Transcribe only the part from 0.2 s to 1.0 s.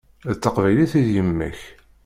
D taqbaylit